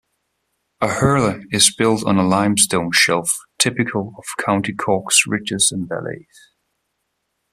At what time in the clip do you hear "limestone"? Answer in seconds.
2.27-2.89